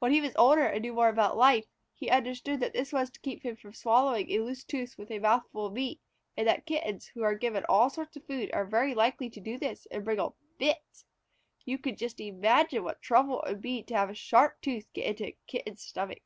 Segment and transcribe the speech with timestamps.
[0.00, 1.64] When he was older and knew more about life,
[1.94, 5.18] he understood that this was to keep him from swallowing a loose tooth with a
[5.18, 5.98] mouthful of meat,
[6.36, 9.56] and that Kittens who are given all sorts of food are very likely to do
[9.56, 11.06] this and bring on fits.
[11.64, 15.06] You can just imagine what trouble it would make to have a sharp tooth get
[15.06, 16.20] into a Kitten's stomach.